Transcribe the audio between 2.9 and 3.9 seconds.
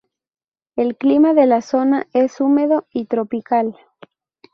y tropical.